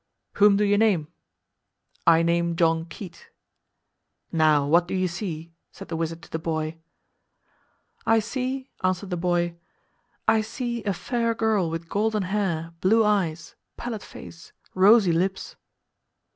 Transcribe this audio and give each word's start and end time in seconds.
"Whom 0.37 0.57
do 0.57 0.63
you 0.63 0.79
name?"—"I 0.79 2.23
name 2.23 2.55
John 2.55 2.85
Keate."—"Now, 2.85 4.65
what 4.65 4.87
do 4.87 4.95
you 4.95 5.07
see?" 5.07 5.53
said 5.71 5.89
the 5.89 5.95
wizard 5.95 6.23
to 6.23 6.31
the 6.31 6.39
boy.—"I 8.09 8.17
see," 8.17 8.71
answered 8.83 9.11
the 9.11 9.15
boy, 9.15 9.57
"I 10.27 10.41
see 10.41 10.83
a 10.85 10.93
fair 10.95 11.35
girl 11.35 11.69
with 11.69 11.87
golden 11.87 12.23
hair, 12.23 12.73
blue 12.81 13.05
eyes, 13.05 13.53
pallid 13.77 14.01
face, 14.01 14.53
rosy 14.73 15.11
lips." 15.11 15.55